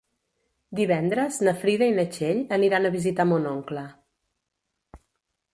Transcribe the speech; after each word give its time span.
Divendres 0.79 1.37
na 1.49 1.53
Frida 1.65 1.89
i 1.91 1.93
na 1.99 2.07
Txell 2.15 2.41
aniran 2.59 2.89
a 2.89 2.93
visitar 2.99 3.29
mon 3.35 3.49
oncle. 3.53 3.85